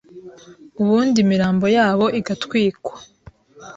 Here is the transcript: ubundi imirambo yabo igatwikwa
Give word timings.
ubundi 0.81 1.17
imirambo 1.25 1.65
yabo 1.77 2.05
igatwikwa 2.19 2.93